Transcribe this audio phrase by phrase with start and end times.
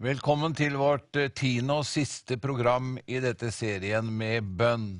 [0.00, 4.94] Velkommen til vårt eh, tiende og siste program i dette serien med bønn.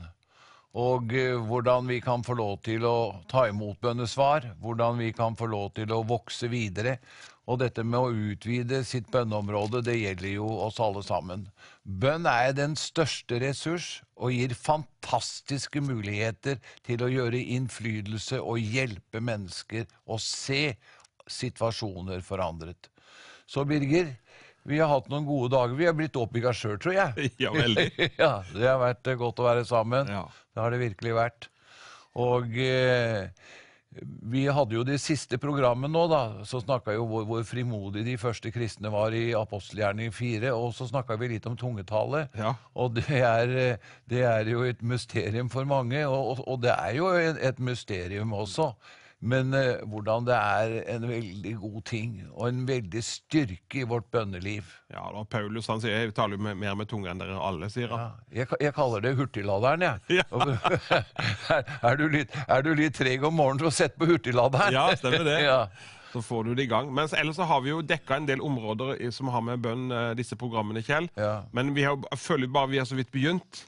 [0.77, 5.39] Og eh, hvordan vi kan få lov til å ta imot bønnesvar, hvordan vi kan
[5.41, 6.99] få lov til å vokse videre.
[7.49, 11.49] Og dette med å utvide sitt bønneområde, det gjelder jo oss alle sammen.
[11.81, 19.25] Bønn er den største ressurs og gir fantastiske muligheter til å gjøre innflytelse og hjelpe
[19.25, 20.75] mennesker å se
[21.41, 22.93] situasjoner forandret.
[23.51, 24.13] Så Birger,
[24.69, 25.77] vi har hatt noen gode dager.
[25.79, 27.31] Vi har blitt oppbygga sjøl, tror jeg.
[27.45, 27.87] Ja, veldig.
[28.23, 30.11] ja, Det har vært eh, godt å være sammen.
[30.13, 30.27] Ja.
[30.53, 31.49] Det har det virkelig vært.
[32.21, 33.31] Og eh,
[34.31, 36.23] vi hadde jo det siste programmet nå, da.
[36.47, 40.53] Så snakka jo hvor, hvor frimodige de første kristne var i apostelgjerning 4.
[40.55, 42.27] Og så snakka vi litt om tungetale.
[42.39, 42.55] Ja.
[42.77, 46.05] Og det er, eh, det er jo et mysterium for mange.
[46.07, 48.75] Og, og, og det er jo et, et mysterium også.
[49.21, 54.09] Men eh, hvordan det er en veldig god ting og en veldig styrke i vårt
[54.13, 54.71] bønneliv.
[54.89, 57.93] Ja, da, Paulus han sier jeg taler jo mer med tunga enn dere alle, sier
[57.93, 58.17] han.
[58.31, 60.23] Ja, jeg, jeg kaller det hurtigladeren, jeg.
[60.23, 60.27] Ja.
[61.53, 64.73] er, er, du litt, er du litt treg om morgenen så sett på hurtigladeren?
[64.73, 65.41] Ja, stemmer det.
[65.51, 65.67] ja.
[66.11, 66.89] Så får du det i gang.
[66.95, 70.13] Mens ellers så har vi jo dekka en del områder som har med bønn, eh,
[70.19, 71.07] disse programmene, Kjell.
[71.21, 71.43] Ja.
[71.53, 73.67] Men vi har, føler bare vi har så vidt begynt.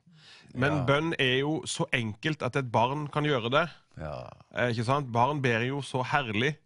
[0.55, 0.84] Men Ja.
[0.84, 3.70] bønn er jo så enkelt at et barn kan gjøre det.
[3.98, 4.31] Ja.
[4.55, 5.12] Eh, ikke sant?
[5.12, 6.56] Barn ber jo så herlig.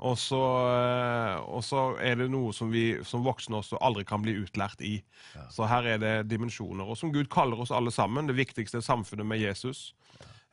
[0.00, 0.40] Og så,
[0.72, 4.80] eh, og så er det noe som vi som voksne også aldri kan bli utlært
[4.80, 5.02] i.
[5.52, 6.88] Så her er det dimensjoner.
[6.88, 9.92] Og som Gud kaller oss alle sammen, det viktigste er samfunnet med Jesus.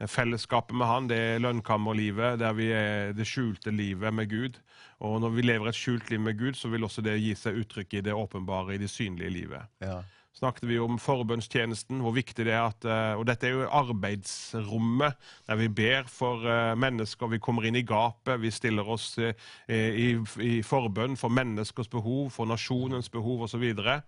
[0.04, 4.60] Fellesskapet med han, det er lønnkammerlivet, der vi er det skjulte livet med Gud.
[5.00, 7.62] Og når vi lever et skjult liv med Gud, så vil også det gi seg
[7.62, 10.02] uttrykk i det åpenbare, i det synlige livet ja.
[10.38, 15.20] Snakket vi om forbønnstjenesten, hvor viktig det er at eh, Og dette er jo arbeidsrommet
[15.48, 17.32] der vi ber for eh, mennesker.
[17.34, 19.36] Vi kommer inn i gapet, vi stiller oss eh,
[19.70, 20.10] i,
[20.42, 23.70] i forbønn for menneskers behov, for nasjonens behov osv.
[23.74, 24.02] Og, så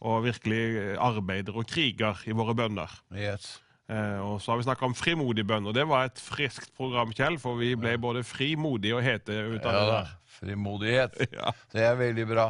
[0.00, 2.92] og virkelig arbeider og kriger i våre bønner.
[3.12, 3.58] Yes.
[3.90, 7.10] Eh, og så har vi snakka om frimodig bønn, og det var et friskt program,
[7.16, 10.12] Kjell, for vi ble både frimodige og hete ut av Ja det der.
[10.40, 11.18] Frimodighet.
[11.40, 11.54] Ja.
[11.72, 12.46] Det er veldig bra.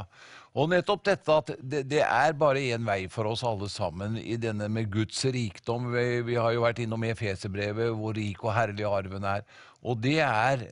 [0.59, 4.35] Og nettopp dette at det, det er bare én vei for oss alle sammen i
[4.41, 5.93] denne med Guds rikdom.
[5.95, 9.45] Vi, vi har jo vært innom Efeserbrevet, hvor rik og herlig arven er.
[9.87, 10.67] Og det er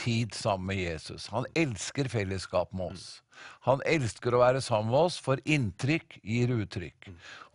[0.00, 1.28] tid sammen med Jesus.
[1.30, 3.06] Han elsker fellesskap med oss.
[3.66, 7.10] Han elsker å være sammen med oss, for inntrykk gir uttrykk.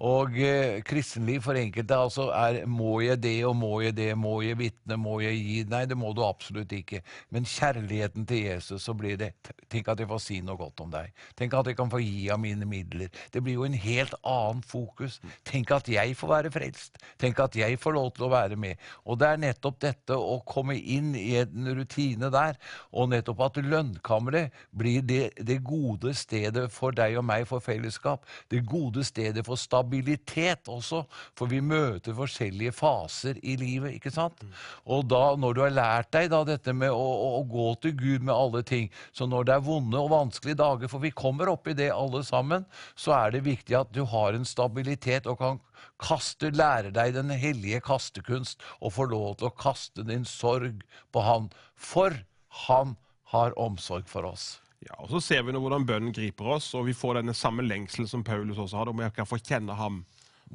[0.05, 4.41] Og eh, kristenliv for enkelte altså er må jeg det og må jeg det, må
[4.43, 6.99] jeg vitne, må jeg gi Nei, det må du absolutt ikke.
[7.33, 9.31] Men kjærligheten til Jesus, så blir det
[9.71, 11.13] Tenk at jeg får si noe godt om deg.
[11.39, 13.09] Tenk at jeg kan få gi av mine midler.
[13.31, 15.17] Det blir jo en helt annen fokus.
[15.47, 16.99] Tenk at jeg får være frelst.
[17.21, 18.81] Tenk at jeg får lov til å være med.
[19.07, 22.59] Og det er nettopp dette å komme inn i en rutine der,
[22.91, 25.74] og nettopp at lønnkammeret blir det, det gode
[26.15, 28.23] stedet for deg og meg for fellesskap.
[28.51, 31.03] Det gode stedet for stabilitet også,
[31.35, 34.41] for vi møter forskjellige faser i livet, ikke sant?
[34.85, 37.95] Og da, når du har lært deg da dette med å, å, å gå til
[37.99, 41.51] Gud med alle ting, så når det er vonde og vanskelige dager, for vi kommer
[41.51, 42.65] opp i det alle sammen,
[42.95, 45.63] så er det viktig at du har en stabilitet og kan
[46.01, 51.23] kaste, lære deg den hellige kastekunst og få lov til å kaste din sorg på
[51.25, 52.23] Han, for
[52.67, 52.95] Han
[53.33, 54.64] har omsorg for oss.
[54.85, 57.65] Ja, og Så ser vi nå hvordan bønnen griper oss, og vi får denne samme
[57.65, 60.03] lengselen som Paulus også hadde, om jeg kan få kjenne ham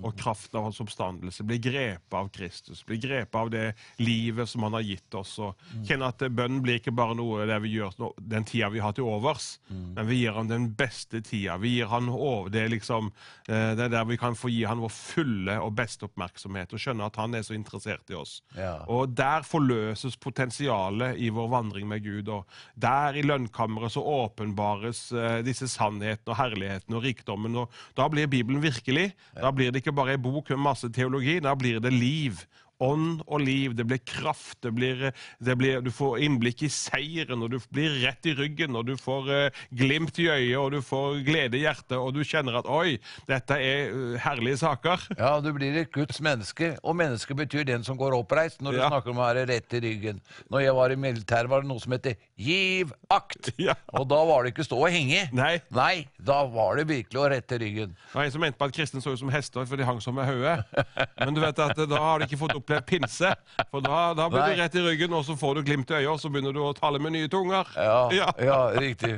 [0.00, 1.44] og kraften av hans oppstandelse.
[1.44, 3.66] Bli grepet av Kristus, bli grepet av det
[4.00, 5.34] livet som han har gitt oss.
[5.42, 8.94] og Kjenne at bønnen blir ikke bare noe det vi gjør den tida vi har
[8.96, 11.58] til overs, men vi gir ham den beste tida.
[11.60, 13.10] Vi gir han over, det er liksom
[13.48, 16.82] eh, det er der vi kan få gi han vår fulle og beste oppmerksomhet, og
[16.82, 18.38] skjønne at han er så interessert i oss.
[18.56, 18.78] Ja.
[18.90, 22.30] Og der forløses potensialet i vår vandring med Gud.
[22.32, 22.46] Og
[22.80, 27.58] der i lønnkammeret så åpenbares eh, disse sannhetene og herligheten og rikdommen.
[27.62, 29.10] Og da blir Bibelen virkelig.
[29.34, 32.44] Da blir det ikke bare ei bok med masse teologi, da blir det liv.
[32.80, 33.74] Ånd og liv.
[33.76, 34.58] Det blir kraft.
[34.64, 38.76] Det blir, det blir, du får innblikk i seieren, og du blir rett i ryggen,
[38.78, 42.22] og du får eh, glimt i øyet, og du får glede i hjertet, og du
[42.24, 42.96] kjenner at oi,
[43.28, 45.06] dette er eh, herlige saker.
[45.18, 48.80] Ja, du blir et Guds menneske, og menneske betyr den som går oppreist når du
[48.80, 48.88] Ja.
[48.88, 50.20] snakker om å være rett i ryggen.
[50.50, 53.52] Når jeg var i militæret, var det noe som heter giv akt!
[53.60, 53.74] Ja.
[53.92, 55.26] Og da var det ikke stå og henge.
[55.36, 55.58] Nei.
[55.74, 57.90] Nei, da var det virkelig å rette ryggen.
[57.92, 60.00] Det var en som mente på at kristne så ut som hester, for de hang
[60.00, 60.86] som med hodet.
[61.20, 63.32] Men du vet at da har de ikke fått opplevd pinse.
[63.70, 64.54] For da, da blir Nei.
[64.54, 66.60] du rett i ryggen, og så får du glimt i øyet, og så begynner du
[66.64, 67.66] å tale med nye tunger.
[67.76, 68.28] Ja, Ja.
[68.38, 68.60] ja.
[68.78, 69.16] riktig.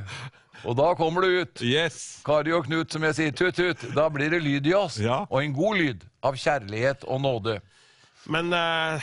[0.64, 1.62] Og da kommer du ut.
[1.66, 2.20] Yes.
[2.25, 3.82] Kari og Knut, som jeg sier, tut-tut.
[3.96, 4.99] Da blir det lyd i oss.
[5.02, 5.25] Ja.
[5.28, 7.56] Og en god lyd av kjærlighet og nåde.
[8.31, 9.02] Men eh,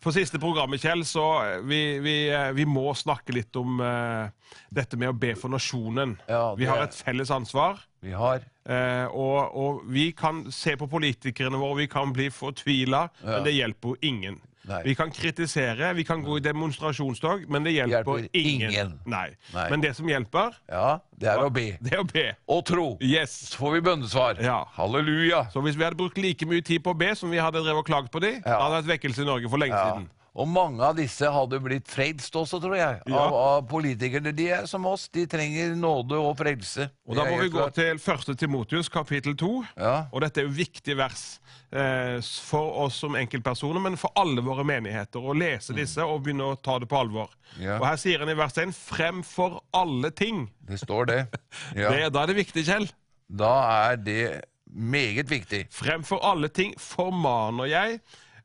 [0.00, 4.32] på siste programmet, Kjell, så eh, vi, vi, eh, vi må snakke litt om eh,
[4.72, 6.16] dette med å be for nasjonen.
[6.28, 7.82] Ja, Vi har et felles ansvar.
[8.00, 13.44] Vi har og, og vi kan se på politikerne våre, vi kan bli fortvila, men
[13.44, 14.40] det hjelper jo ingen.
[14.64, 14.78] Nei.
[14.86, 18.70] Vi kan kritisere, vi kan gå i demonstrasjonstog, men det hjelper, Hjelper ingen.
[18.70, 18.94] ingen.
[19.04, 19.26] Nei.
[19.52, 19.66] Nei.
[19.70, 21.66] Men det som hjelper, Ja, det er å be.
[21.84, 22.24] det er å be.
[22.48, 22.86] Og tro.
[23.04, 23.34] Yes.
[23.50, 24.40] Så får vi bønnesvar.
[24.40, 24.62] Ja.
[24.78, 25.50] Halleluja.
[25.52, 27.84] Så hvis vi hadde brukt like mye tid på å be som vi hadde drevet
[27.84, 28.56] og klagd på de, Ja.
[28.62, 29.92] hadde det vært vekkelse i Norge for lenge Ja.
[29.92, 30.08] siden.
[30.34, 32.96] Og mange av disse hadde blitt frelst også, tror jeg.
[33.06, 33.18] Ja.
[33.20, 34.32] Av, av politikerne.
[34.34, 35.04] De er som oss.
[35.14, 36.88] De trenger nåde og frelse.
[37.06, 37.76] Og Da må vi helt gå klart.
[37.78, 38.00] til
[38.34, 38.38] 1.
[38.40, 39.50] Timotius kapittel 2.
[39.78, 39.92] Ja.
[40.10, 41.22] Og dette er jo viktige vers
[41.70, 45.22] eh, for oss som enkeltpersoner, men for alle våre menigheter.
[45.22, 47.30] Å lese disse og begynne å ta det på alvor.
[47.54, 47.62] Mm.
[47.68, 47.78] Ja.
[47.78, 50.48] Og Her sier han i vers 1 fremfor alle ting.
[50.66, 51.20] Det står det.
[51.78, 51.94] Ja.
[51.94, 52.90] Det, da er det viktig, Kjell.
[53.30, 53.54] Da
[53.92, 54.24] er det
[54.66, 55.64] meget viktig.
[55.70, 58.00] Fremfor alle ting formaner jeg.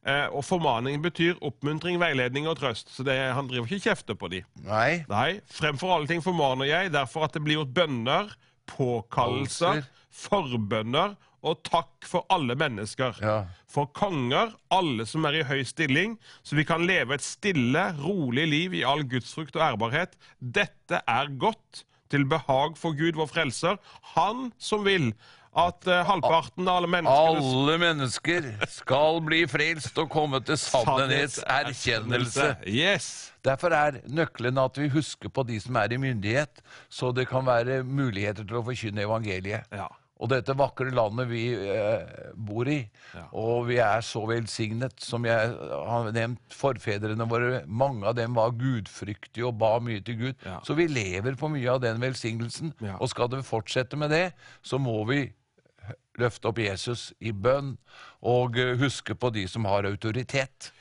[0.07, 2.92] Eh, og formaning betyr oppmuntring, veiledning og trøst.
[2.96, 4.44] Så det, han driver ikke kjefter på de.
[4.63, 5.04] Nei.
[5.12, 8.31] Nei, fremfor alle ting formaner jeg, derfor at det blir gjort bønner,
[8.69, 13.19] påkallelser, forbønner og takk for alle mennesker.
[13.24, 13.38] Ja.
[13.69, 18.48] For konger, alle som er i høy stilling, så vi kan leve et stille, rolig
[18.50, 20.18] liv i all gudsfrukt og ærbarhet.
[20.40, 23.75] Dette er godt, til behag for Gud, vår frelser,
[24.16, 25.12] han som vil
[25.57, 32.51] at uh, halvparten av alle mennesker Alle mennesker skal bli frelst og komme til sannhetserkjennelse.
[32.69, 33.31] Yes!
[33.46, 36.62] Derfor er nøkkelen at vi husker på de som er i myndighet,
[36.92, 39.66] så det kan være muligheter til å forkynne evangeliet.
[39.74, 39.88] Ja.
[40.19, 42.04] Og dette vakre landet vi uh,
[42.36, 42.81] bor i,
[43.31, 48.52] og vi er så velsignet, som jeg har nevnt, forfedrene våre, mange av dem var
[48.60, 50.44] gudfryktige og ba mye til Gud.
[50.44, 50.60] Ja.
[50.68, 52.75] Så vi lever på mye av den velsignelsen.
[52.84, 53.00] Ja.
[53.00, 54.25] Og skal det fortsette med det,
[54.62, 55.24] så må vi
[56.19, 57.75] løfte opp Jesus i bønn
[58.21, 60.71] og eh, huske på de som har autoritet.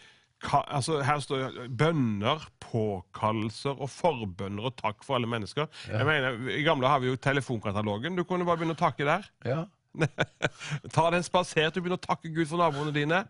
[0.42, 5.66] Ka, altså, her står det bønner, påkallelser og forbønner og takk for alle mennesker.
[5.90, 8.14] Jeg mener, I gamle har vi jo telefonkatalogen.
[8.14, 9.26] Du kunne bare begynne å takke der.
[9.46, 9.64] Ja.
[10.94, 11.74] Ta den spasert.
[11.74, 13.24] Du begynne å takke Gud for naboene dine.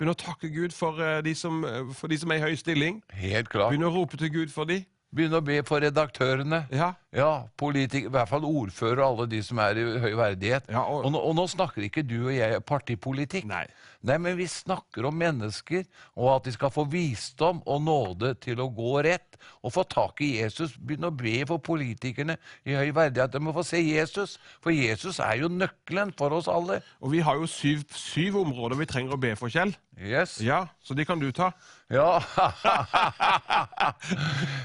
[0.00, 2.56] Begynne å takke Gud for, eh, de som, eh, for de som er i høy
[2.56, 3.02] stilling.
[3.12, 3.74] Helt klart.
[3.74, 4.80] Begynne å rope til Gud for de.
[5.12, 6.62] Begynne å be for redaktørene.
[6.72, 6.94] Ja.
[7.12, 10.68] Ja, politik, i hvert fall ordfører og alle de som er i høy verdighet.
[10.70, 13.44] Ja, og- og, nå, og nå snakker ikke du og jeg partipolitikk.
[13.50, 13.64] Nei.
[14.02, 15.82] Nei, men vi snakker om mennesker,
[16.16, 19.26] og at de skal få visdom og nåde til å gå rett.
[19.64, 20.76] Og få tak i Jesus.
[20.76, 23.30] Begynne å be for politikerne i høy verdighet.
[23.32, 26.80] De må få se Jesus, for Jesus er jo nøkkelen for oss alle.
[27.02, 29.74] Og vi har jo syv, syv områder vi trenger å be for, Kjell.
[30.00, 30.38] Yes.
[30.40, 31.52] Ja, Så de kan du ta.
[31.90, 32.20] Ja.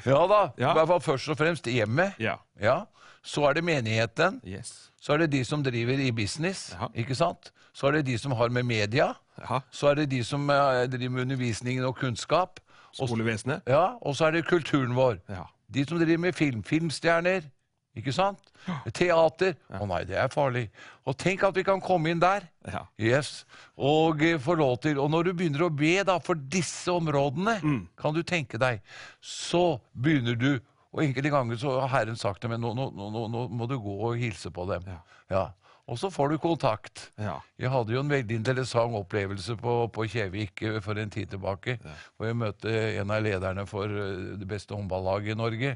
[0.06, 0.42] ja da.
[0.58, 0.72] Ja.
[0.72, 2.16] I hvert fall først og fremst hjemmet.
[2.22, 2.35] Ja.
[2.62, 2.86] Ja.
[3.24, 4.42] Så er det menigheten.
[4.46, 4.92] Yes.
[5.02, 6.88] Så er det de som driver i business, Ja.
[6.94, 7.52] ikke sant?
[7.74, 9.14] Så er det de som har med media.
[9.42, 9.60] Ja.
[9.72, 12.60] Så er det de som eh, driver med undervisningen og kunnskap.
[12.96, 13.62] Skolevesenet.
[13.68, 15.18] ja, og så er det kulturen vår.
[15.30, 15.44] Ja.
[15.74, 16.64] De som driver med film.
[16.64, 17.42] Filmstjerner.
[17.96, 18.40] Ikke sant?
[18.94, 19.54] Teater.
[19.72, 20.70] Å nei, det er farlig.
[21.08, 22.46] Og tenk at vi kan komme inn der.
[22.68, 22.86] Ja.
[23.00, 23.46] Yes.
[23.78, 27.60] Og eh, få lov til Og når du begynner å be da for disse områdene,
[27.64, 27.88] Mm.
[27.98, 28.82] kan du tenke deg,
[29.22, 30.60] så begynner du
[30.96, 33.76] Og enkelte ganger så har Herren sagt til meg nå, nå, nå, nå, må du
[33.84, 34.88] gå og hilse på dem.
[34.88, 35.00] Ja.
[35.34, 35.46] Ja.
[35.86, 37.10] Og så får du kontakt.
[37.22, 37.36] Ja.
[37.62, 41.78] Jeg hadde jo en veldig interessant opplevelse på, på Kjevik eh, for en tid tilbake.
[42.16, 45.76] Hvor jeg møtte en av lederne for eh, det beste håndballaget i Norge.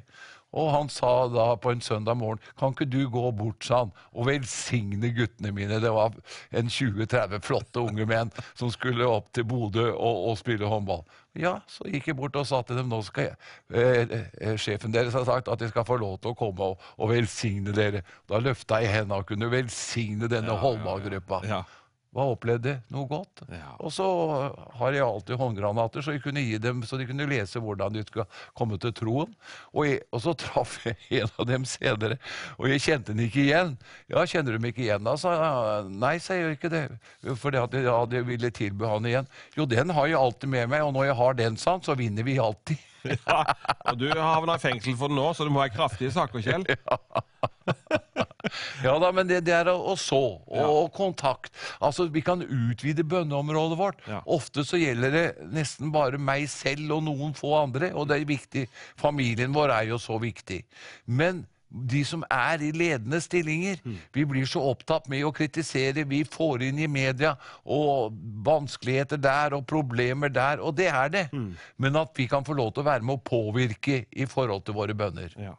[0.57, 3.91] Og han sa da på en søndag morgen Kan ikke du gå bort, sa han,
[4.13, 5.81] og velsigne guttene mine?
[5.81, 6.15] Det var
[6.51, 11.03] en 20-30 flotte unge menn som skulle opp til Bodø og, og spille håndball.
[11.37, 13.35] Ja, så gikk jeg bort og sa til dem nå skal jeg,
[13.77, 16.87] eh, eh, sjefen deres har sagt at jeg skal få lov til å komme og,
[16.97, 18.01] og velsigne dere.
[18.29, 21.43] Da løfta jeg hendene og kunne velsigne denne håndballgruppa.
[21.47, 21.61] Ja.
[22.09, 22.71] Hva opplevde?
[22.89, 23.43] Noe godt.
[23.53, 23.75] Ja.
[23.85, 24.05] Og så
[24.79, 28.01] har jeg alltid håndgranater, så jeg kunne gi dem, så de kunne lese hvordan de
[28.01, 28.25] skulle
[28.57, 29.35] komme til troen.
[29.75, 32.17] Og, jeg, og så traff jeg en av dem senere,
[32.57, 33.75] og jeg kjente den ikke igjen.
[34.09, 35.13] Ja, kjenner du meg ikke igjen da?
[35.21, 35.35] sa.
[35.85, 36.83] Nei, sa jeg, gjør ikke det.
[37.43, 39.29] Fordi at jeg, ja, jeg ville tilby han igjen.
[39.59, 42.25] Jo, den har jeg alltid med meg, og når jeg har den, sånn, så vinner
[42.25, 42.81] vi alltid.
[43.13, 43.43] ja.
[43.85, 46.65] Og du havna i fengsel for den nå, så det må være kraftige saker, Kjell.
[48.17, 48.25] Ja
[49.03, 51.53] da, men det, det er å, så, og, og kontakt.
[51.79, 54.01] Altså, Vi kan utvide bønneområdet vårt.
[54.09, 54.23] Ja.
[54.25, 58.27] Ofte så gjelder det nesten bare meg selv og noen få andre, og det er
[58.29, 58.67] viktig.
[58.99, 60.63] Familien vår er jo så viktig.
[61.05, 63.77] Men de som er i ledende stillinger,
[64.13, 66.01] vi blir så opptatt med å kritisere.
[66.09, 68.15] Vi får inn i media og
[68.45, 71.25] vanskeligheter der og problemer der, og det er det.
[71.77, 74.79] Men at vi kan få lov til å være med å påvirke i forhold til
[74.79, 75.35] våre bønner.
[75.37, 75.53] Ja.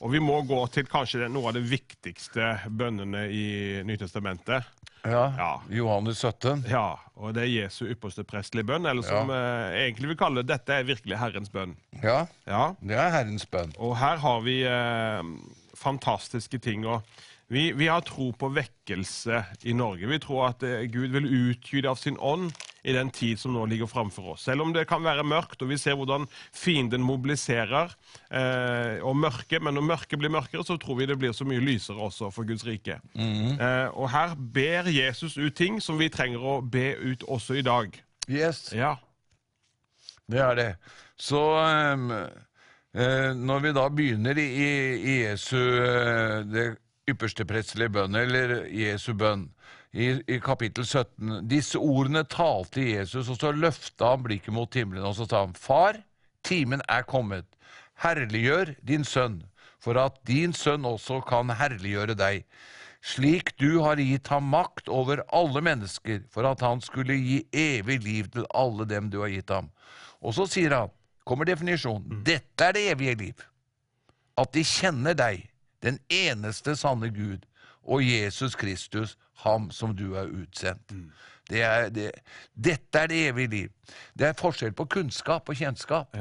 [0.00, 3.46] Og vi må gå til kanskje noe av de viktigste bønnene i
[3.88, 4.66] Nytestamentet.
[5.04, 5.50] Ja, Ja.
[5.70, 6.64] Johannes 17.
[6.70, 10.52] Ja, og det er Jesu ypperste prestelige bønn, eller som eh, egentlig vi kaller det,
[10.58, 11.76] dette er virkelig Herrens bønn.
[12.02, 13.72] Ja, Ja, det er Herrens bønn.
[13.78, 15.22] og her har vi eh,
[15.78, 16.86] fantastiske ting.
[16.86, 17.02] og
[17.48, 20.06] Vi, vi har tro på vekkelse i Norge.
[20.10, 22.52] Vi tror at eh, Gud vil utgyte av sin ånd
[22.84, 24.44] i den tid som nå ligger framfor oss.
[24.46, 27.94] Selv om det kan være mørkt, og vi ser hvordan fienden mobiliserer
[28.30, 31.62] eh, og mørke, men når mørket blir mørkere, så tror vi det blir så mye
[31.62, 33.00] lysere også for Guds rike.
[33.60, 37.66] eh, og her ber Jesus ut ting som vi trenger å be ut også i
[37.66, 37.92] dag.
[38.28, 38.96] Yes, Ja.
[40.28, 40.72] det er det.
[41.16, 44.48] Så um, uh, når vi da begynner i,
[45.00, 46.76] i, Jesu uh, det
[47.08, 49.48] ypperste prestelige bønn, eller Jesu bønn,
[49.92, 55.06] i, i kapittel 17 Disse ordene talte Jesus, og så løfta han blikket mot himmelen,
[55.08, 56.02] og så sa han, Far,
[56.44, 57.46] timen er kommet.
[58.02, 59.40] Herliggjør din sønn,
[59.82, 62.44] for at din sønn også kan herliggjøre deg.
[63.04, 68.00] Slik du har gitt ham makt over alle mennesker, for at han skulle gi evig
[68.04, 69.70] liv til alle dem du har gitt ham.
[70.20, 70.94] Og så sier han,
[71.28, 73.44] kommer definisjonen, dette er det evige liv.
[74.38, 75.46] At de kjenner deg,
[75.82, 77.44] den eneste sanne Gud,
[77.88, 80.92] og Jesus Kristus, ham som du har utsendt.
[81.48, 82.10] Det er, det,
[82.52, 83.94] dette er det evige liv.
[84.18, 86.16] Det er forskjell på kunnskap og kjennskap.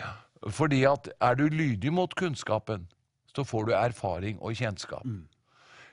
[0.00, 0.10] ja.
[0.50, 2.88] Fordi at er du lydig mot kunnskapen,
[3.34, 5.06] så får du erfaring og kjennskap.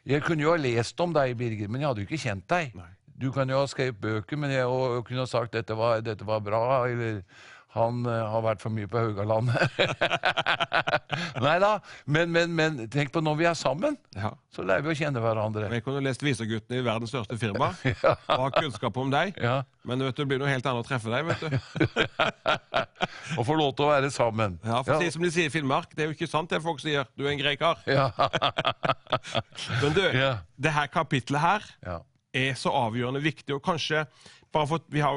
[0.05, 2.73] Jeg kunne jo ha lest om deg, Birger, men jeg hadde jo ikke kjent deg.
[2.75, 2.89] Nei.
[3.19, 5.99] Du kan jo ha skrevet bøker men jeg, og, og kunne ha sagt dette var,
[6.01, 7.21] dette var bra, eller
[7.75, 9.75] han eh, har vært for mye på Haugalandet.
[11.45, 11.75] Nei da,
[12.09, 14.31] men, men, men tenk på når vi er sammen, ja.
[14.53, 15.67] så lærer vi å kjenne hverandre.
[15.75, 17.69] Jeg kunne lest Viserguttene i verdens største firma
[18.09, 19.37] og ha kunnskap om deg.
[19.37, 21.29] Ja, Men vet du, det blir noe helt annet å treffe deg.
[21.29, 21.49] vet du.
[23.37, 24.57] Og få lov til å være sammen.
[24.65, 26.81] Ja, for si som de sier i Finnmark, det er jo ikke sant det folk
[26.81, 27.07] sier.
[27.17, 27.39] Du er en.
[27.89, 28.09] Ja,
[29.83, 30.31] Men du, Ja.
[30.57, 31.99] det her kapitlet her ja.
[32.33, 34.05] er så avgjørende viktig, og kanskje
[34.53, 35.13] bare for, Vi har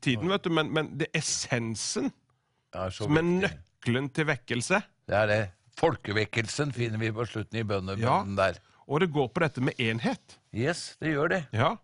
[0.00, 2.10] tiden, vet du, men, men det er essensen
[2.74, 4.82] er som er nøkkelen til vekkelse.
[5.08, 5.40] Det er det.
[5.78, 8.44] Folkevekkelsen finner vi på slutten i bønnebønnen Ja.
[8.52, 8.58] der.
[8.88, 10.38] Og det går på dette med enhet.
[10.54, 11.42] Yes, det gjør det.
[11.52, 11.74] Ja,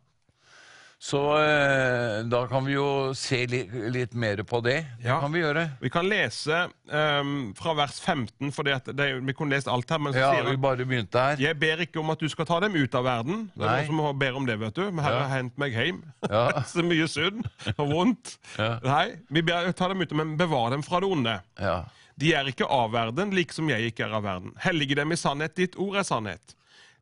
[0.98, 3.58] Så eh, da kan vi jo se li
[3.92, 4.76] litt mer på det.
[5.02, 5.18] Det Ja.
[5.20, 5.64] kan vi gjøre.
[5.82, 9.98] Vi kan lese um, fra vers 15, for vi kunne lest alt her.
[9.98, 11.36] men så Ja, sier vi bare begynte her.
[11.42, 13.50] Jeg ber ikke om at du skal ta dem ut av verden.
[13.54, 13.86] Det er Nei.
[13.90, 14.90] noen som ber om det, vet du.
[14.90, 15.28] Men Herre Ja.
[15.28, 16.02] hent meg hjem.
[16.30, 16.62] Ja.
[16.72, 17.44] så mye synd
[17.76, 18.38] og vondt.
[18.58, 21.40] Nei, vi ber ta dem ut, men bevar dem fra det onde.
[21.60, 21.84] Ja.
[22.16, 24.52] De er ikke av verden, like som jeg ikke er av verden.
[24.62, 26.54] Hellige dem i sannhet, ditt ord er sannhet.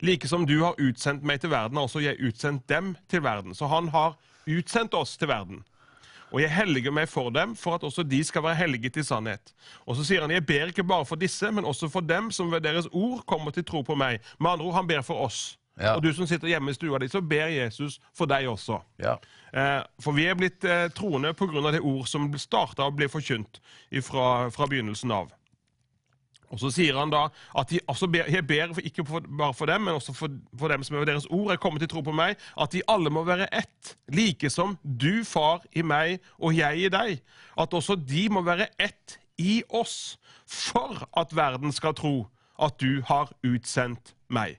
[0.02, 3.54] Like som du har utsendt meg til verden, har også jeg utsendt dem til verden.
[3.54, 4.16] Så han har
[4.50, 5.62] utsendt oss til verden.
[6.32, 9.52] Og jeg helliger meg for dem, for at også de skal være helliget i sannhet.
[9.87, 12.50] Og så sier han, jeg ber ikke bare for disse, men også for dem som
[12.52, 14.23] ved deres ord kommer til tro på meg.
[14.40, 15.59] Med andre ord, han ber for oss.
[15.80, 15.94] Ja.
[15.94, 18.80] Og du som sitter hjemme i stua di, så ber Jesus for deg også.
[19.04, 19.16] ja.
[19.52, 21.71] Eh, for vi er blitt eh, troende pga.
[21.73, 23.61] det ord som starta å bli forkynt
[24.00, 25.28] fra, fra begynnelsen av.
[26.52, 27.26] Og så sier han da
[27.59, 30.97] at de altså jeg ber ikke bare for dem, men også for, for dem som
[30.97, 33.94] er deres ord er kommet til tro på meg, at de alle må være ett,
[34.12, 37.23] like som du, far, i meg og jeg i deg.
[37.59, 42.26] At også de må være ett i oss, for at verden skal tro
[42.62, 44.59] at du har utsendt meg.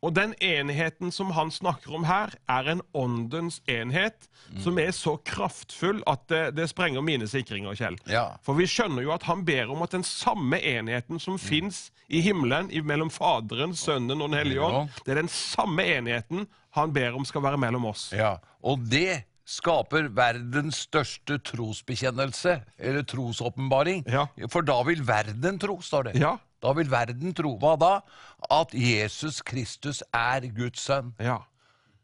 [0.00, 4.30] Og den enheten som han snakker om her, er en åndens enhet
[4.64, 7.98] som er så kraftfull at det, det sprenger mine sikringer, Kjell.
[8.08, 8.38] Ja.
[8.44, 12.22] For vi skjønner jo at han ber om at den samme enheten som fins i
[12.24, 17.18] himmelen mellom Faderen, Sønnen og Den hellige ånd, det er den samme enheten han ber
[17.18, 18.10] om skal være mellom oss.
[18.16, 18.38] ja.
[18.64, 24.04] Og det skaper verdens største trosbekjennelse, eller trosåpenbaring.
[24.06, 24.28] Ja.
[24.52, 26.20] For da vil verden tro, står det.
[26.22, 26.36] Ja.
[26.62, 27.54] Da vil verden tro.
[27.60, 27.92] Hva da?
[28.52, 31.14] At Jesus Kristus er Guds sønn.
[31.20, 31.38] Ja.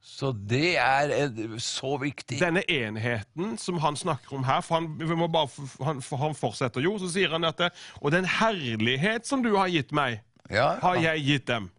[0.06, 1.10] Så det er
[1.58, 2.38] så viktig.
[2.38, 7.10] Denne enheten som han snakker om her, for han, bare, han, han fortsetter jo, så
[7.10, 7.64] sier han at
[8.00, 11.70] Og den herlighet som du har gitt meg, Ja, har jeg gitt dem.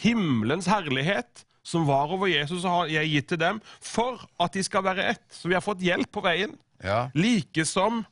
[0.00, 4.86] Himmelens herlighet som var over Jesus, har jeg gitt til dem for at de skal
[4.86, 5.26] være ett.
[5.28, 6.56] Så vi har fått hjelp på veien.
[6.82, 8.06] ja, Like som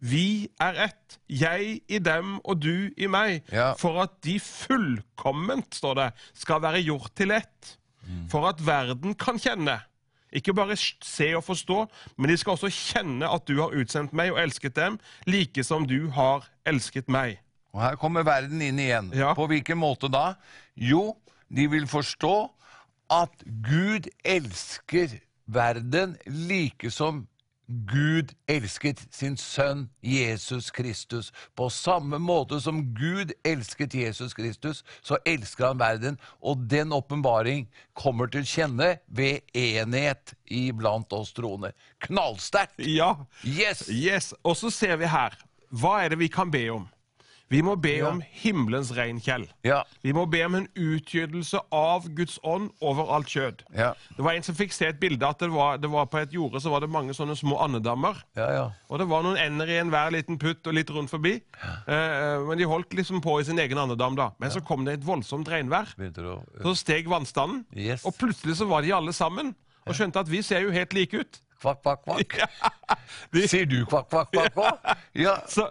[0.00, 3.74] vi er ett, jeg i dem og du i meg, Ja.
[3.74, 7.76] for at de fullkomment, står det, skal være gjort til ett.
[8.28, 9.80] For at verden kan kjenne.
[10.32, 11.84] Ikke bare se og forstå,
[12.16, 15.86] men de skal også kjenne at du har utsendt meg og elsket dem, like som
[15.86, 17.38] du har elsket meg.
[17.74, 19.12] Og her kommer verden inn igjen.
[19.14, 19.32] Ja.
[19.34, 20.34] På hvilken måte da?
[20.74, 21.16] Jo,
[21.54, 22.50] de vil forstå
[23.10, 25.18] at Gud elsker
[25.50, 27.26] verden like som
[27.70, 31.30] Gud elsket sin sønn Jesus Kristus.
[31.54, 36.18] På samme måte som Gud elsket Jesus Kristus, så elsker han verden.
[36.42, 41.70] Og den åpenbaring kommer til kjenne ved enhet iblant oss troende.
[42.02, 42.82] Knallsterkt!
[42.82, 43.14] Ja,
[43.46, 43.86] Yes!
[43.88, 45.36] Yes, Og så ser vi her.
[45.70, 46.88] Hva er det vi kan be om?
[47.50, 49.48] Vi må be om himmelens reinkjell.
[49.66, 49.80] Ja.
[50.06, 53.64] Vi må be om en utgytelse av Guds ånd over alt kjød.
[53.74, 53.88] Ja.
[54.16, 56.32] Det var En som fikk se et bilde at det var, det var på et
[56.36, 58.22] jorde så var det mange sånne små andedammer.
[58.38, 58.62] Ja, ja.
[58.88, 61.40] Og det var noen ender i enhver liten putt og litt rundt forbi.
[61.90, 64.30] Eh, men de holdt liksom på i sin egen andedam, da.
[64.38, 65.90] Men så kom det et voldsomt regnvær.
[66.62, 68.06] Så steg vannstanden, Yes.
[68.06, 69.54] og plutselig så var de alle sammen.
[69.88, 71.40] Og skjønte at vi ser jo helt like ut.
[71.60, 72.36] Kvakk, kvakk, kvakk.
[73.34, 74.90] De- Sier du kvakk, kvakk, kvakk òg?
[75.20, 75.34] Ja.
[75.50, 75.66] Så,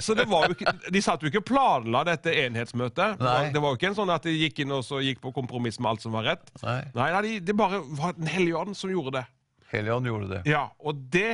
[0.00, 3.18] så det var jo ikke, De satt jo ikke og planla dette enhetsmøtet.
[3.22, 3.48] Nei.
[3.54, 5.80] Det var jo ikke en sånn at de gikk inn og så gikk på kompromiss
[5.82, 6.52] med alt som var rett.
[6.62, 6.78] Nei.
[6.94, 9.24] Nei, nei de, Det bare var Den hellige ånd som gjorde det.
[9.72, 10.42] Helligånd gjorde det.
[10.52, 11.32] Ja, Og det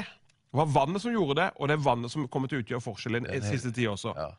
[0.57, 3.27] var vannet som gjorde det, og det er vannet som kommer til å utgjøre forskjellen
[3.37, 4.15] i siste tid også.
[4.17, 4.31] Ja.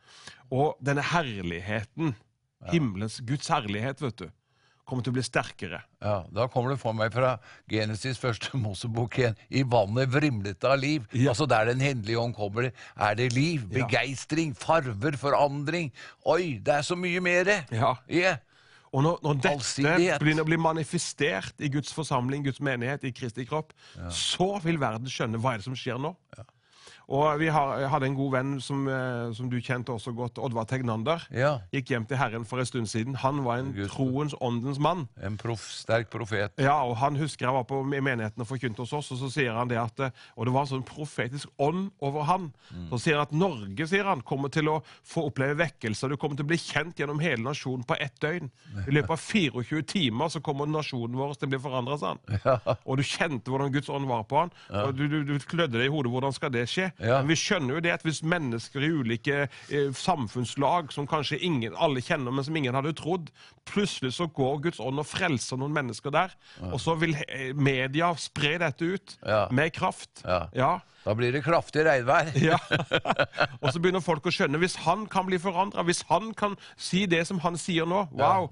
[0.50, 2.16] Og denne herligheten,
[2.72, 4.26] himmelens Guds herlighet, vet du,
[4.90, 5.80] kommer til å bli sterkere.
[6.02, 7.36] Ja, Da kommer det for meg fra
[7.70, 9.38] Genesis første Mosebok igjen.
[9.54, 11.06] I vannet vrimlet av liv.
[11.14, 11.30] Ja.
[11.32, 13.84] Altså Der Den hendelige ånd kommer, er det liv, Ja.
[13.86, 15.92] begeistring, farver, forandring.
[16.26, 17.54] Oi, det er så mye mer!
[17.70, 17.94] Ja.
[18.10, 18.38] Yeah.
[18.90, 20.18] Og når, når dette Allsidighet.
[20.18, 23.70] begynner å bli manifestert i Guds forsamling, Guds menighet, i Kristi kropp,
[24.10, 26.10] så vil verden skjønne hva er det som skjer nå.
[27.10, 30.68] Og vi har, hadde en god venn som, eh, som du kjente også godt, Oddvar
[30.70, 31.24] Tegnander.
[31.34, 31.56] ja.
[31.74, 33.16] Gikk hjem til Herren for en stund siden.
[33.18, 33.90] Han var en Augusten.
[33.90, 35.08] troens, åndens mann.
[35.22, 36.52] En prof, sterk profet.
[36.58, 39.30] Ja, og han husker jeg var på i menigheten og forkynte hos oss, og så
[39.32, 42.52] sier han det at eh, Og det var en sånn profetisk ånd over han.
[42.90, 46.38] Så sier han at Norge sier han, kommer til å få oppleve vekkelse, du kommer
[46.38, 48.50] til å bli kjent gjennom hele nasjonen på ett døgn.
[48.88, 52.78] I løpet av 24 timer så kommer nasjonen vår til å bli forandra, sa han.
[52.86, 55.88] Og du kjente hvordan Guds ånd var på han, og du, du, du klødde deg
[55.88, 56.12] i hodet.
[56.14, 56.90] Hvordan skal det skje?
[57.00, 57.22] Ja.
[57.24, 62.02] Vi skjønner jo det at hvis mennesker i ulike eh, samfunnslag, som kanskje ingen, alle
[62.04, 63.30] kjenner, men som ingen hadde trodd,
[63.70, 66.34] plutselig så går Guds ånd og frelser noen mennesker der,
[66.70, 69.46] og så vil eh, media spre dette ut Ja.
[69.50, 70.22] med kraft.
[70.24, 70.42] Ja.
[70.56, 70.72] ja.
[71.04, 72.28] Da blir det kraftig regnvær.
[72.50, 72.58] Ja.
[73.60, 77.06] og så begynner folk å skjønne hvis han kan bli forandra, hvis han kan si
[77.08, 78.50] det som han sier nå, wow,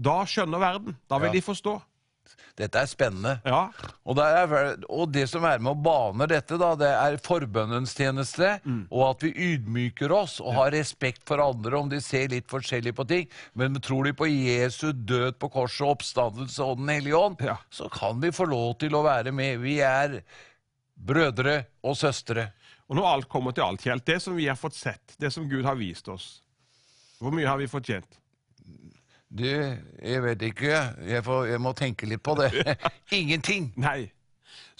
[0.00, 0.96] da skjønner verden.
[1.10, 1.36] Da vil Ja.
[1.36, 1.76] de forstå.
[2.58, 3.36] Dette er spennende.
[3.46, 3.70] Ja.
[4.04, 7.94] Og, det er, og det som er med å bane dette, da, det er forbønnens
[7.96, 8.50] tjeneste,
[8.90, 12.92] og at vi ydmyker oss og har respekt for andre om de ser litt forskjellig
[12.98, 13.26] på ting.
[13.56, 17.56] Men tror de på Jesu død på korset, oppstandelse og Den hellige ånd, Ja.
[17.70, 19.60] så kan vi få lov til å være med.
[19.64, 20.20] Vi er
[21.00, 22.50] brødre og søstre.
[22.90, 25.48] Og når alt kommer til alt, Kjell, det som vi har fått sett, det som
[25.48, 26.40] Gud har vist oss,
[27.20, 28.18] hvor mye har vi fortjent?
[29.30, 30.78] Det, jeg vet ikke.
[31.06, 32.50] Jeg, får, jeg må tenke litt på det.
[33.20, 33.70] Ingenting.
[33.78, 34.10] Nei.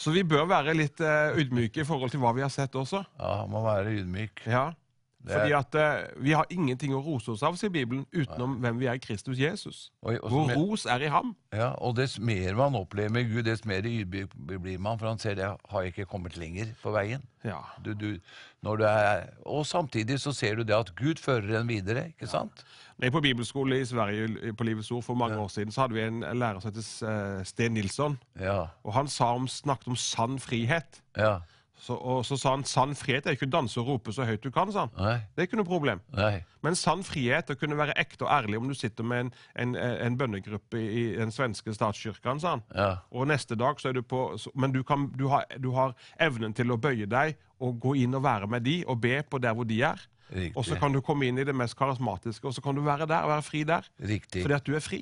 [0.01, 3.05] Så vi bør være litt eh, ydmyke i forhold til hva vi har sett også.
[3.21, 4.43] Ja, må være ydmyk.
[4.49, 4.71] Ja.
[5.21, 8.79] Det Fordi at uh, vi har ingenting å rose oss av, sier Bibelen, utenom hvem
[8.81, 9.81] vi er i Kristus Jesus.
[10.01, 11.35] Og, Vår som ros er i ham.
[11.53, 15.21] Ja, og dess mer man opplever med Gud, dess mer ydmyk blir man, for han
[15.21, 17.27] ser det har jeg ikke kommet lenger på veien.
[17.45, 17.59] Ja.
[17.85, 18.17] Du, du,
[18.65, 22.29] når du er, og samtidig så ser du det at Gud fører en videre, ikke
[22.29, 22.65] sant?
[22.97, 25.97] Når jeg på bibelskole i Sverige på Livets Ord for mange år siden, så hadde
[25.97, 28.19] vi en lærer som het eh, Sten Nilsson.
[28.41, 31.03] Ja, Og han sa om, snakket om sann frihet.
[31.17, 31.39] ja,
[31.81, 34.43] Så, og så sa han sann frihet er ikke å danse og rope så høyt
[34.45, 34.69] du kan.
[34.73, 34.91] sa han.
[34.99, 36.03] nei, Det er ikke noe problem.
[36.13, 39.21] nei, Men sann frihet er å kunne være ekte og ærlig om du sitter med
[39.25, 42.63] en, en, en bønnegruppe i den svenske statskirken, sa han.
[42.77, 45.95] ja, Og neste dag så er du på Men du, kan, du, har, du har
[46.21, 49.41] evnen til å bøye deg og gå inn og være med de og be på
[49.41, 50.01] der hvor de er.
[50.31, 50.53] Riktig.
[50.57, 53.09] Og så kan du komme inn i det mest karismatiske, og så kan du være
[53.11, 53.89] der, være fri der.
[53.99, 54.45] riktig.
[54.45, 55.01] Fordi at du er fri.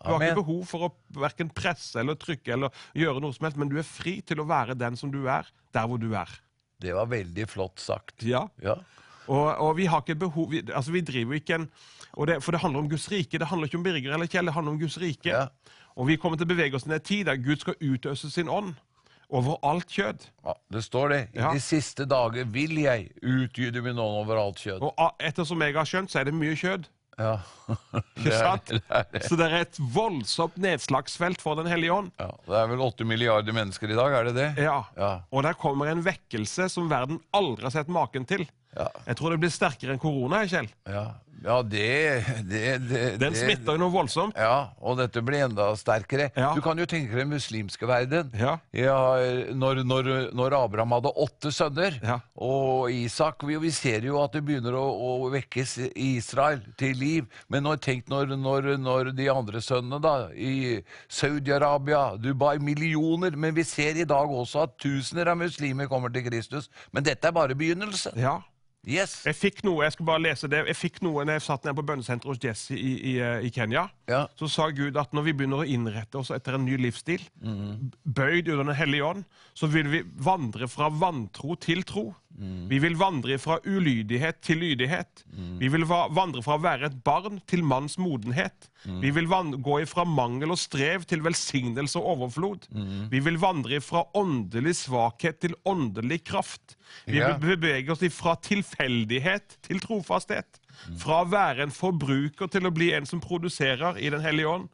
[0.00, 3.58] Du har ikke behov for å hverken presse eller trykke eller gjøre noe som helst,
[3.60, 5.44] men du er fri til å være den som du er,
[5.76, 6.30] der hvor du er.
[6.80, 8.22] Det var veldig flott sagt.
[8.24, 8.46] Ja.
[8.64, 8.78] Ja,
[9.28, 11.66] Og, og vi har ikke behov vi, Altså, vi driver ikke en
[12.26, 13.38] det, For det handler om Guds rike.
[13.38, 15.28] Det handler ikke om Birger eller Kjell, det handler om Guds rike.
[15.30, 15.44] Ja.
[15.96, 18.48] Og vi kommer til å bevege oss i en tid der Gud skal utøse sin
[18.48, 18.74] ånd
[19.30, 20.24] over alt kjød.
[20.44, 21.20] ja, det står det.
[21.34, 21.52] I Ja.
[21.52, 24.80] de siste dager vil jeg utgyde min ånd over alt kjød.
[24.82, 26.88] Og ettersom jeg har skjønt, så er det mye kjød.
[27.20, 27.34] Ja.
[28.16, 28.70] Ikke sant?
[29.26, 32.08] Så det er et voldsomt nedslagsfelt for Den hellige ånd.
[32.18, 34.48] ja, det er vel åtte milliarder mennesker i dag, er det det?
[34.64, 34.78] Ja.
[34.96, 35.10] Ja.
[35.30, 38.46] Og der kommer en vekkelse som verden aldri har sett maken til.
[38.76, 38.88] Ja.
[39.06, 40.44] Jeg tror det blir sterkere enn korona.
[40.50, 40.68] Kjell.
[40.88, 41.04] Ja,
[41.44, 41.88] ja det,
[42.48, 44.36] det, det Den smitter noe voldsomt.
[44.38, 46.30] Ja, og dette blir enda sterkere.
[46.36, 46.50] Ja.
[46.56, 48.30] Du kan jo tenke deg den muslimske verden.
[48.36, 48.58] Ja.
[48.76, 48.98] Ja,
[49.56, 52.18] når, når, når Abraham hadde åtte sønner, Ja.
[52.34, 54.84] og Isak vi, vi ser jo at det begynner å,
[55.24, 57.28] å vekkes Israel til liv.
[57.48, 63.36] Men når, tenk når, når, når de andre sønnene, da, i Saudi-Arabia, Dubai Millioner.
[63.36, 66.70] Men vi ser i dag også at tusener av muslimer kommer til Kristus.
[66.92, 68.18] Men dette er bare begynnelsen.
[68.20, 68.38] Ja.
[68.88, 69.18] Yes.
[69.28, 70.62] Jeg fikk noe, jeg skal bare lese det.
[70.70, 73.50] Jeg fikk noe når jeg satt ned på bønnesenteret hos Jesse i, i, eh, i
[73.52, 73.88] Kenya.
[74.08, 74.22] Ja.
[74.40, 78.48] Så sa Gud at når vi begynner å innrette oss etter en ny livsstil, bøyd
[78.48, 82.10] under Den hellige ånd, så vil vi vandre fra vantro til tro.
[82.40, 85.24] Vi vil vandre fra ulydighet til lydighet.
[85.60, 88.70] Vi vil vandre fra å være et barn til manns modenhet.
[89.02, 89.26] Vi vil
[89.60, 92.68] gå ifra mangel og strev til velsignelse og overflod.
[93.12, 96.76] Vi vil vandre fra åndelig svakhet til åndelig kraft.
[97.06, 97.36] Vi Ja.
[97.36, 100.60] vil bevege oss fra tilfeldighet til trofasthet.
[100.96, 104.68] Fra å være en forbruker til å bli en som produserer i Den hellige ånd.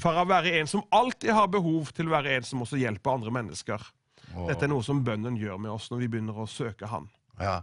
[0.00, 3.14] Fra å være en som alltid har behov, til å være en som også hjelper
[3.14, 3.80] andre mennesker.
[4.44, 7.08] Dette er noe som bønnen gjør med oss når vi begynner å søke Han.
[7.40, 7.60] Ja.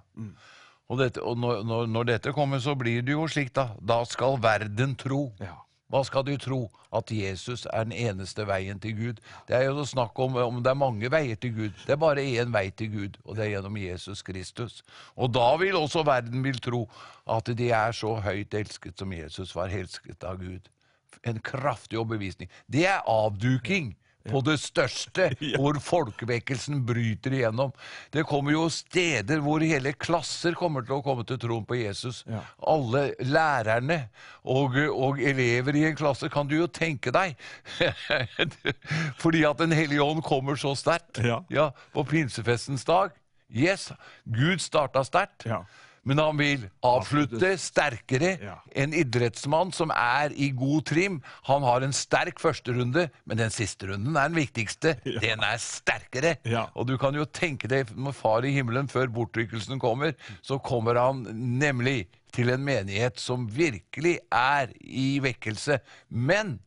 [0.90, 3.72] Og, dette, og når, når, når dette kommer, så blir det jo slik, da.
[3.82, 5.28] Da skal verden tro.
[5.42, 5.64] Ja.
[5.94, 6.64] Hva skal de tro?
[6.94, 9.20] At Jesus er den eneste veien til Gud.
[9.46, 11.76] Det er jo snakk om om det er mange veier til Gud.
[11.86, 14.82] Det er bare én vei til Gud, og det er gjennom Jesus Kristus.
[15.14, 16.88] Og da vil også verden vil tro
[17.30, 20.70] at de er så høyt elsket som Jesus var elsket av Gud.
[21.24, 22.50] En kraftig overbevisning.
[22.66, 23.94] Det er avduking
[24.30, 27.74] på det største, hvor folkevekkelsen bryter igjennom.
[28.14, 32.24] Det kommer jo steder hvor hele klasser kommer til å komme til troen på Jesus.
[32.30, 32.44] Ja.
[32.70, 34.00] Alle lærerne
[34.44, 37.36] og, og elever i en klasse, kan du jo tenke deg.
[39.24, 41.22] Fordi at Den hellige ånd kommer så sterkt.
[41.24, 41.70] Ja.
[41.94, 43.14] på pinsefestens dag.
[43.54, 43.92] Yes,
[44.26, 45.46] Gud starta sterkt.
[45.46, 45.62] Ja.
[46.04, 48.34] Men han vil avslutte sterkere.
[48.76, 53.88] En idrettsmann som er i god trim, han har en sterk førsterunde, men den siste
[53.92, 54.98] runden er den viktigste.
[55.24, 56.36] Den er sterkere.
[56.76, 60.14] Og du kan jo tenke deg med Far i himmelen før bortrykkelsen kommer,
[60.44, 65.80] så kommer han nemlig til en menighet som virkelig er i vekkelse.
[66.10, 66.58] Men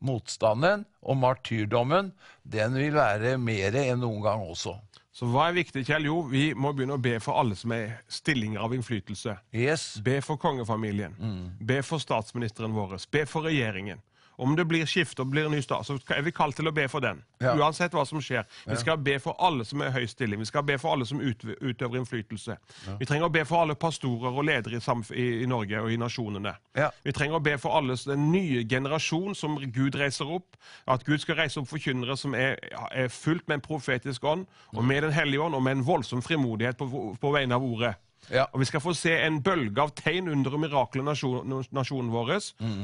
[0.00, 4.78] motstanden og martyrdommen, den vil være mer enn noen gang også.
[5.12, 6.06] Så hva er viktig, Kjell?
[6.06, 9.34] Jo, vi må begynne å be for alle som er stillinger av innflytelse.
[9.50, 9.96] Yes.
[10.06, 11.16] Be for kongefamilien.
[11.58, 12.94] Be for statsministeren vår.
[13.10, 13.98] Be for regjeringen.
[14.40, 16.86] Om det blir skifte og blir ny stat, så er vi kalt til å be
[16.88, 17.20] for den.
[17.42, 17.52] Ja.
[17.60, 18.46] Uansett hva som skjer.
[18.64, 20.40] Vi skal be for alle som er i høy stilling.
[20.40, 22.56] Vi skal be for alle som utøver innflytelse.
[23.00, 26.00] Vi trenger å be for alle pastorer og ledere i, i, i Norge og i
[26.00, 26.54] nasjonene.
[26.78, 26.88] Ja.
[27.04, 30.56] Vi trenger å be for alle den nye generasjon som Gud reiser opp.
[30.88, 32.56] At Gud skal reise opp forkynnere som er,
[32.90, 36.22] er fullt med en profetisk ånd, og med Den hellige ånd, og med en voldsom
[36.22, 36.88] frimodighet på,
[37.20, 37.98] på vegne av ordet.
[38.28, 38.44] Ja.
[38.52, 42.34] Og Vi skal få se en bølge av tegn, under mirakler nasjon, vår.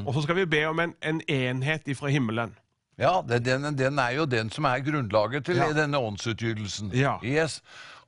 [0.07, 2.55] Og så skal vi be om en, en enhet ifra himmelen.
[2.99, 5.69] Ja, det, den, den er jo den som er grunnlaget til Ja.
[5.77, 6.95] denne åndsutgytelsen.
[6.97, 7.19] Ja.
[7.23, 7.61] Yes.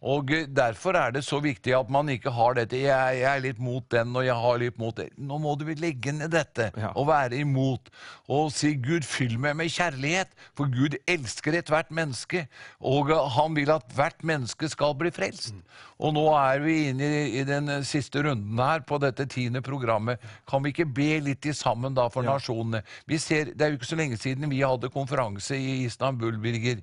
[0.06, 3.40] Og eh, derfor er det så viktig at man ikke har dette jeg, jeg er
[3.42, 5.08] litt mot den, og jeg har litt mot det.
[5.18, 6.92] Nå må du legge ned dette Ja.
[6.94, 7.90] og være imot.
[8.28, 12.46] Og si 'Gud, fyll meg med kjærlighet', for Gud elsker ethvert menneske.
[12.80, 15.54] Og eh, han vil at hvert menneske skal bli frelst.
[15.98, 19.62] Og nå er vi inne i, i den eh, siste runden her på dette tiende
[19.66, 20.22] programmet.
[20.46, 22.84] Kan vi ikke be litt i sammen da for nasjonene?
[23.06, 26.78] Vi ser, Det er jo ikke så lenge siden vi hadde konferanse i Istanbul, Birger.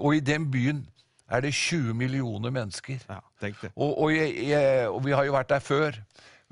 [0.00, 0.86] Og i den byen
[1.30, 3.00] er det 20 millioner mennesker.
[3.08, 3.72] Ja, tenk det.
[3.74, 5.98] Og, og, jeg, jeg, og vi har jo vært der før.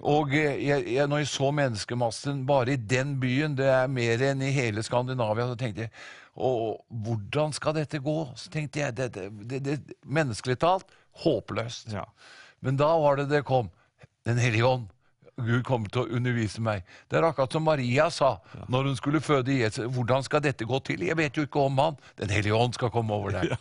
[0.02, 4.50] Og jeg, når jeg så menneskemassen bare i den byen, det er mer enn i
[4.54, 5.92] hele Skandinavia, så tenkte jeg
[6.32, 8.16] og hvordan skal dette gå?
[8.40, 10.88] Så tenkte jeg, det, det, det, det, Menneskelig talt
[11.24, 11.92] håpløst.
[11.92, 12.06] Ja.
[12.64, 13.68] Men da var det det kom.
[14.24, 14.88] Den hellige ånd.
[15.44, 16.82] Gud kommer til å undervise meg.
[17.10, 18.36] Det er akkurat som Maria sa
[18.68, 19.86] når hun skulle føde Jesus.
[19.92, 21.02] Hvordan skal dette gå til?
[21.06, 21.96] Jeg vet jo ikke om han.
[22.20, 23.52] Den hellige ånd skal komme over deg.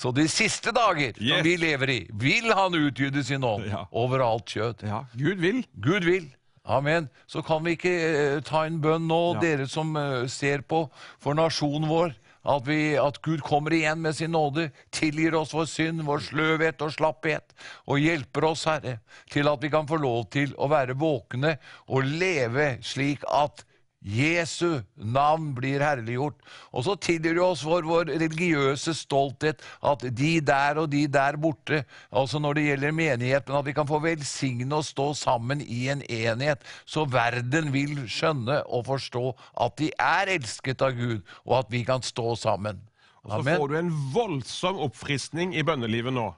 [0.00, 1.36] Så de siste dager Yes.
[1.38, 3.84] som vi lever i, vil han utgyde sin ånd Ja.
[3.92, 4.82] over alt kjød.
[4.82, 5.64] ja, Gud vil.
[5.80, 6.30] Gud vil.
[6.66, 7.08] Amen.
[7.30, 9.40] Så kan vi ikke eh, ta en bønn nå, Ja.
[9.40, 10.88] dere som eh, ser på,
[11.22, 12.14] for nasjonen vår.
[12.46, 16.82] At, vi, at Gud kommer igjen med sin nåde, tilgir oss vår synd, vår sløvhet
[16.86, 17.56] og slapphet,
[17.90, 19.00] og hjelper oss, Herre,
[19.32, 21.56] til at vi kan få lov til å være våkne
[21.90, 23.66] og leve slik at
[24.06, 26.38] Jesu navn blir herliggjort.
[26.70, 31.38] Og så tilgir du oss for vår religiøse stolthet, at de der og de der
[31.42, 31.82] borte,
[32.14, 35.88] altså når det gjelder menighet, men at vi kan få velsigne og stå sammen i
[35.90, 39.26] en enhet, så verden vil skjønne og forstå
[39.66, 42.84] at de er elsket av Gud, og at vi kan stå sammen.
[43.26, 46.30] Så får du en voldsom oppfriskning i bønnelivet nå.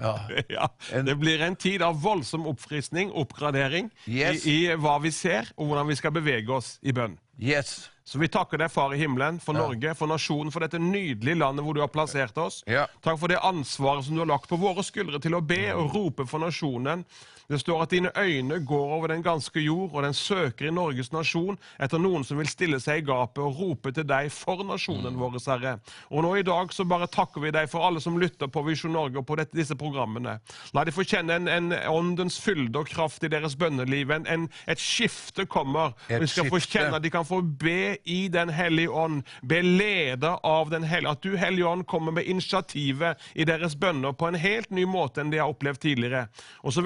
[0.00, 0.14] Ja.
[0.48, 0.68] Ja,
[1.02, 4.44] Det blir en tid av voldsom oppfriskning, oppgradering, Yes.
[4.46, 7.16] i, i hva vi ser, og hvordan vi skal bevege oss i bønn.
[7.40, 7.90] Yes.
[8.06, 11.64] Så vi takker deg, Far i himmelen, for Norge, for nasjonen, for dette nydelige landet
[11.66, 12.60] hvor du har plassert oss.
[12.70, 12.84] Ja.
[13.02, 15.90] Takk for det ansvaret som du har lagt på våre skuldre til å be og
[15.96, 17.02] rope for nasjonen.
[17.48, 21.12] Det står at dine øyne går over den ganske jord, og den søker i Norges
[21.12, 25.18] nasjon etter noen som vil stille seg i gapet og rope til deg for nasjonen
[25.20, 25.76] vår, Herre.
[26.10, 28.94] Og nå i dag så bare takker vi deg for alle som lytter på Visjon
[28.96, 30.38] Norge og på dette, disse programmene.
[30.74, 34.10] La de få kjenne en, en åndens fylde og kraft i deres bønneliv.
[34.10, 35.94] En, en, et skifte kommer.
[36.08, 39.60] Et vi skal få kjenne at de kan få be i Den hellige ånd, be
[39.62, 44.26] leder av Den hellige At du, Hellige ånd, kommer med initiativet i deres bønner på
[44.28, 46.26] en helt ny måte enn de har opplevd tidligere.
[46.66, 46.82] Og så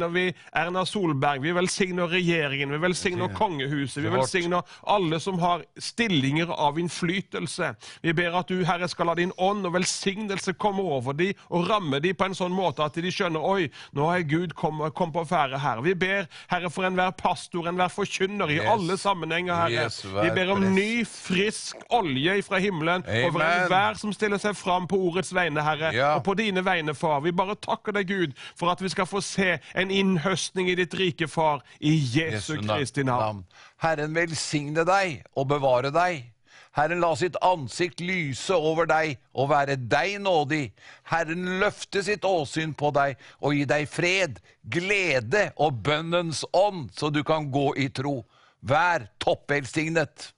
[0.00, 5.62] velsigner vi Erna Solberg, vi velsigner regjeringen, vi velsigner kongehuset, vi velsigner alle som har
[5.78, 7.74] stillinger av innflytelse.
[8.02, 11.68] Vi ber at du, Herre, skal la din ånd og velsignelse komme over dem og
[11.68, 15.12] ramme dem på en sånn måte at de skjønner oi, nå er Gud kommet kom
[15.12, 15.80] på ferde her.
[15.84, 18.68] Vi ber, Herre, for enhver pastor, enhver forkynner i Yes.
[18.70, 19.84] alle sammenhenger, Herre.
[19.86, 23.62] Yes, Vi ber om ny, frisk olje fra himmelen over Amen.
[23.64, 26.14] enhver som stiller seg fram på ordets vegne, Herre, Ja.
[26.16, 27.20] og på dine vegne, Far.
[27.20, 29.58] Vi bare takker deg, Gud, for at vi skal få se
[29.90, 33.44] en innhøstning i ditt rike, Far, i Jesu Jesu Kristi navn.
[33.82, 36.30] Herren velsigne deg og bevare deg.
[36.76, 40.70] Herren la sitt ansikt lyse over deg og være deg nådig.
[41.10, 47.10] Herren løfte sitt åsyn på deg og gi deg fred, glede og bønnens ånd, så
[47.10, 48.20] du kan gå i tro.
[48.62, 50.30] Vær toppvelsignet.